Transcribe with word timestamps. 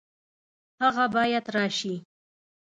هغه 0.83 1.05
باید 1.15 1.45
راشي 1.55 1.95